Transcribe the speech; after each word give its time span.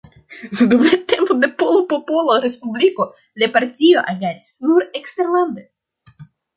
Dum 0.69 0.79
la 0.85 0.97
tempo 1.13 1.37
de 1.43 1.49
Pola 1.59 1.83
Popola 1.91 2.39
Respubliko 2.47 3.09
la 3.45 3.53
partio 3.61 4.05
agadis 4.17 4.53
nur 4.67 4.91
eksterlande. 5.03 5.71